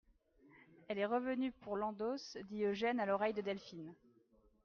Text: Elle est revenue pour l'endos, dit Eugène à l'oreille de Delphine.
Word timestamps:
Elle 0.87 0.97
est 0.97 1.05
revenue 1.05 1.51
pour 1.51 1.75
l'endos, 1.75 2.15
dit 2.45 2.63
Eugène 2.63 2.99
à 2.99 3.05
l'oreille 3.05 3.33
de 3.35 3.41
Delphine. 3.41 3.93